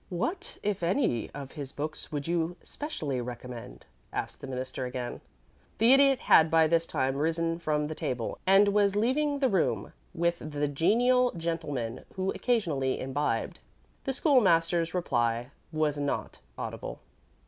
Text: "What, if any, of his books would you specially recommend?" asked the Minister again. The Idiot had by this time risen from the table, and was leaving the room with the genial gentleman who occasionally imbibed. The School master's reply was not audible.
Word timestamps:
"What, 0.09 0.57
if 0.63 0.81
any, 0.81 1.29
of 1.29 1.51
his 1.51 1.71
books 1.71 2.11
would 2.11 2.27
you 2.27 2.55
specially 2.63 3.21
recommend?" 3.21 3.85
asked 4.11 4.41
the 4.41 4.47
Minister 4.47 4.87
again. 4.87 5.21
The 5.77 5.93
Idiot 5.93 6.17
had 6.21 6.49
by 6.49 6.65
this 6.65 6.87
time 6.87 7.17
risen 7.17 7.59
from 7.59 7.85
the 7.85 7.93
table, 7.93 8.39
and 8.47 8.69
was 8.69 8.95
leaving 8.95 9.37
the 9.37 9.47
room 9.47 9.93
with 10.15 10.39
the 10.39 10.67
genial 10.67 11.31
gentleman 11.37 12.03
who 12.15 12.31
occasionally 12.31 12.99
imbibed. 12.99 13.59
The 14.05 14.13
School 14.13 14.41
master's 14.41 14.95
reply 14.95 15.51
was 15.71 15.99
not 15.99 16.39
audible. 16.57 16.99